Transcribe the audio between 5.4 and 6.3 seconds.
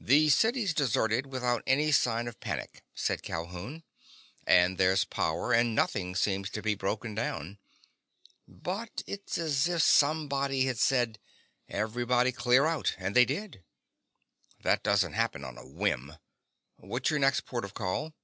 and nothing